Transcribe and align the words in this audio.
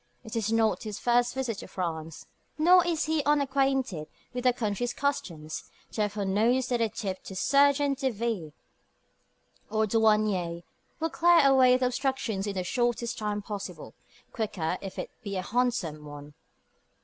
It 0.23 0.35
is 0.35 0.51
not 0.51 0.81
his 0.81 0.97
first 0.97 1.35
visit 1.35 1.59
to 1.59 1.67
France, 1.67 2.25
nor 2.57 2.83
is 2.87 3.05
he 3.05 3.23
unacquainted 3.23 4.07
with 4.33 4.45
that 4.45 4.57
country's 4.57 4.95
customs; 4.95 5.69
therefore 5.91 6.25
knows 6.25 6.69
that 6.69 6.81
a 6.81 6.89
"tip" 6.89 7.21
to 7.25 7.35
sergent 7.35 7.99
de 7.99 8.09
ville 8.09 8.51
or 9.69 9.85
douanier 9.85 10.63
will 10.99 11.11
clear 11.11 11.45
away 11.45 11.77
the 11.77 11.85
obstructions 11.85 12.47
in 12.47 12.55
the 12.55 12.63
shortest 12.63 13.19
possible 13.19 13.91
time 13.91 14.31
quicker 14.33 14.79
if 14.81 14.97
it 14.97 15.11
be 15.21 15.37
a 15.37 15.43
handsome 15.43 16.03
one. 16.03 16.33